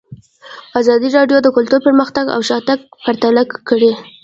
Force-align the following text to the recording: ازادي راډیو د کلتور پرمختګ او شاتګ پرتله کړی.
ازادي 0.79 1.09
راډیو 1.17 1.37
د 1.43 1.47
کلتور 1.55 1.79
پرمختګ 1.87 2.25
او 2.35 2.41
شاتګ 2.49 2.79
پرتله 3.03 3.43
کړی. 3.69 3.91